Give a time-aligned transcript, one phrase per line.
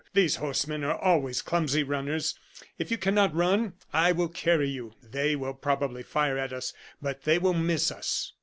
[0.15, 2.33] These horsemen are always clumsy runners.
[2.79, 4.95] If you cannot run, I will carry you.
[5.03, 8.33] They will probably fire at us, but they will miss us."